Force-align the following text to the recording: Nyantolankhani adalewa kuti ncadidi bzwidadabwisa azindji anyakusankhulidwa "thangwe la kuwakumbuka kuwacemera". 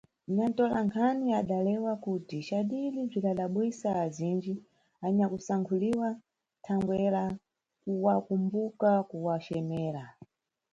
Nyantolankhani 0.35 1.27
adalewa 1.41 1.93
kuti 2.05 2.37
ncadidi 2.41 2.99
bzwidadabwisa 3.09 3.89
azindji 4.03 4.53
anyakusankhulidwa 5.05 6.09
"thangwe 6.63 6.97
la 7.15 7.25
kuwakumbuka 7.81 8.89
kuwacemera". 9.09 10.03